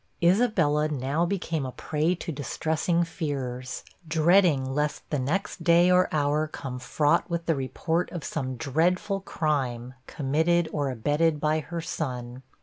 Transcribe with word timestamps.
Isabella 0.23 0.87
now 0.87 1.27
became 1.27 1.63
a 1.63 1.71
prey 1.71 2.15
to 2.15 2.31
distressing 2.31 3.03
fears, 3.03 3.83
dreading 4.07 4.65
lest 4.73 5.07
the 5.11 5.19
next 5.19 5.63
day 5.63 5.91
or 5.91 6.09
hour 6.11 6.47
come 6.47 6.79
fraught 6.79 7.29
with 7.29 7.45
the 7.45 7.53
report 7.53 8.09
of 8.09 8.23
some 8.23 8.55
dreadful 8.57 9.19
crime, 9.19 9.93
committed 10.07 10.67
or 10.73 10.89
abetted 10.89 11.39
by 11.39 11.59
her 11.59 11.81
son. 11.81 12.41